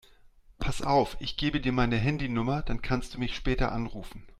[0.57, 4.27] Pass auf, ich gebe dir meine Handynummer, dann kannst du mich später anrufen.